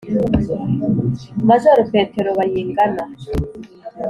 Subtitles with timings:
[1.47, 3.03] majoro petero bayingana,